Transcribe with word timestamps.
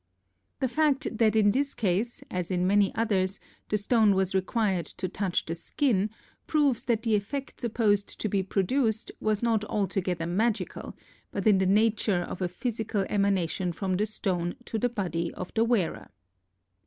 The 0.61 0.67
fact 0.67 1.15
that 1.19 1.35
in 1.35 1.51
this 1.51 1.75
case, 1.75 2.23
as 2.31 2.49
in 2.49 2.65
many 2.65 2.91
others, 2.95 3.39
the 3.69 3.77
stone 3.77 4.15
was 4.15 4.33
required 4.33 4.87
to 4.87 5.07
touch 5.07 5.45
the 5.45 5.53
skin, 5.53 6.09
proves 6.47 6.85
that 6.85 7.03
the 7.03 7.13
effect 7.15 7.61
supposed 7.61 8.19
to 8.19 8.27
be 8.27 8.41
produced 8.41 9.11
was 9.19 9.43
not 9.43 9.63
altogether 9.65 10.25
magical, 10.25 10.97
but 11.29 11.45
in 11.45 11.59
the 11.59 11.67
nature 11.67 12.21
of 12.23 12.41
a 12.41 12.47
physical 12.47 13.05
emanation 13.11 13.71
from 13.73 13.95
the 13.95 14.07
stone 14.07 14.55
to 14.65 14.79
the 14.79 14.89
body 14.89 15.31
of 15.35 15.53
the 15.53 15.63
wearer. 15.63 16.09